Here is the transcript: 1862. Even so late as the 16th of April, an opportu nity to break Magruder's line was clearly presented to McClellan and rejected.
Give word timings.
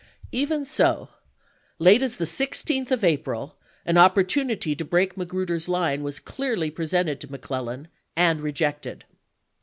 1862. 0.31 0.41
Even 0.41 0.65
so 0.65 1.09
late 1.77 2.01
as 2.01 2.15
the 2.15 2.25
16th 2.25 2.89
of 2.89 3.03
April, 3.03 3.57
an 3.85 3.97
opportu 3.97 4.43
nity 4.43 4.75
to 4.75 4.83
break 4.83 5.15
Magruder's 5.15 5.69
line 5.69 6.01
was 6.01 6.19
clearly 6.19 6.71
presented 6.71 7.21
to 7.21 7.29
McClellan 7.31 7.87
and 8.15 8.41
rejected. 8.41 9.05